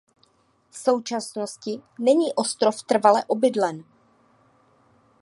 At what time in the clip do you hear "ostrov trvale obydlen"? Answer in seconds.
2.33-3.83